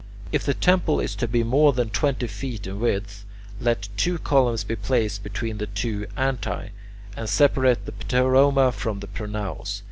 [0.31, 3.23] If the temple is to be more than twenty feet in width,
[3.59, 6.71] let two columns be placed between the two antae,
[7.15, 9.79] to separate the pteroma from the pronaos.